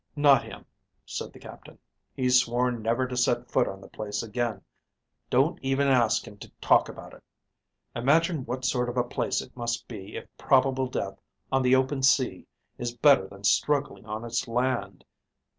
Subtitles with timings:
[0.15, 0.65] "Not him,"
[1.05, 1.77] said the captain.
[2.15, 4.63] "He's sworn never to set foot on the place again.
[5.29, 7.21] Don't even ask him to talk about it.
[7.95, 12.01] Imagine what sort of a place it must be if probable death on the open
[12.01, 12.47] sea
[12.79, 15.05] is better than struggling on its land.